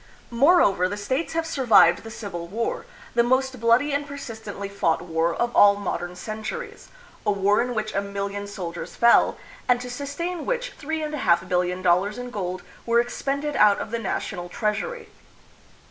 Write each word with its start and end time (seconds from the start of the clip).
Moreover, 0.31 0.89
the 0.89 0.97
States 0.97 1.33
have 1.33 1.45
survived 1.45 1.99
the 1.99 2.09
AMERICA 2.09 2.25
AND 2.25 2.33
THE 2.33 2.49
PHILIPPINES. 3.21 3.51
291 3.51 3.51
Civil 3.51 3.61
War, 3.61 3.61
the 3.61 3.61
most 3.61 3.61
bloody 3.61 3.93
and 3.93 4.07
persistently 4.07 4.67
fought 4.67 5.01
war 5.03 5.35
of 5.35 5.55
all 5.55 5.75
modern 5.75 6.15
centuries 6.15 6.87
a 7.23 7.31
war 7.31 7.61
in 7.61 7.75
which 7.75 7.93
a 7.93 8.01
million 8.01 8.47
sol 8.47 8.73
diers 8.73 8.95
fell, 8.95 9.37
and 9.67 9.79
to 9.79 9.91
sustain 9.91 10.47
which 10.47 10.71
three 10.71 11.03
and 11.03 11.13
a 11.13 11.19
half 11.19 11.47
billion 11.47 11.83
dollars 11.83 12.17
in 12.17 12.31
gold 12.31 12.63
were 12.87 12.99
expended 12.99 13.55
out 13.55 13.77
of 13.77 13.91
the 13.91 13.99
national 13.99 14.49
treasury. 14.49 15.09